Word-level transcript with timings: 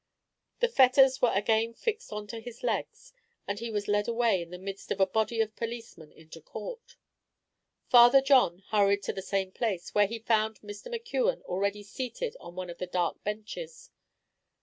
The 0.61 0.67
fetters 0.67 1.21
were 1.21 1.31
again 1.31 1.75
fixed 1.75 2.11
on 2.11 2.25
to 2.29 2.39
his 2.39 2.63
legs, 2.63 3.13
and 3.47 3.59
he 3.59 3.69
was 3.69 3.87
led 3.87 4.07
away 4.07 4.41
in 4.41 4.49
the 4.49 4.57
midst 4.57 4.89
of 4.89 4.99
a 4.99 5.05
body 5.05 5.39
of 5.41 5.55
policemen 5.55 6.11
into 6.13 6.41
court. 6.41 6.95
Father 7.87 8.19
John 8.19 8.63
hurried 8.71 9.03
to 9.03 9.13
the 9.13 9.21
same 9.21 9.51
place, 9.51 9.93
where 9.93 10.07
he 10.07 10.17
found 10.17 10.59
Mr. 10.61 10.87
McKeon 10.91 11.43
already 11.43 11.83
seated 11.83 12.35
on 12.39 12.55
one 12.55 12.71
of 12.71 12.79
the 12.79 12.87
dark 12.87 13.23
benches. 13.23 13.91